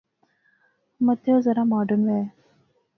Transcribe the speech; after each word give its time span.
متے 1.05 1.29
او 1.33 1.39
ذرا 1.45 1.63
ماڈرن 1.71 2.01
وہے 2.05 2.23